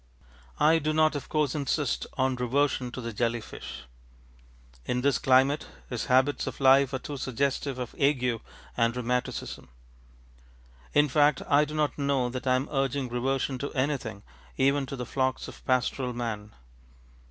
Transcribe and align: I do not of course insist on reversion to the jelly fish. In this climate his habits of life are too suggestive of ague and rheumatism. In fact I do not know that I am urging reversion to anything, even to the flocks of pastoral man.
I 0.59 0.79
do 0.79 0.93
not 0.93 1.15
of 1.15 1.29
course 1.29 1.53
insist 1.53 2.07
on 2.17 2.35
reversion 2.35 2.89
to 2.93 3.01
the 3.01 3.13
jelly 3.13 3.39
fish. 3.39 3.83
In 4.83 5.01
this 5.01 5.19
climate 5.19 5.67
his 5.91 6.05
habits 6.05 6.47
of 6.47 6.59
life 6.59 6.91
are 6.91 6.97
too 6.97 7.17
suggestive 7.17 7.77
of 7.77 7.93
ague 7.99 8.41
and 8.75 8.95
rheumatism. 8.97 9.69
In 10.95 11.07
fact 11.07 11.43
I 11.47 11.65
do 11.65 11.75
not 11.75 11.99
know 11.99 12.29
that 12.29 12.47
I 12.47 12.55
am 12.55 12.67
urging 12.71 13.09
reversion 13.09 13.59
to 13.59 13.71
anything, 13.73 14.23
even 14.57 14.87
to 14.87 14.95
the 14.95 15.05
flocks 15.05 15.47
of 15.47 15.63
pastoral 15.65 16.13
man. 16.13 16.55